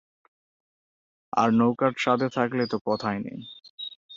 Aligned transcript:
আর 1.33 1.49
নৌকার 1.51 1.91
ছাদে 1.97 2.27
থাকলে 2.29 2.63
তো 2.67 2.77
কথাই 2.87 3.17
নেই। 3.19 3.39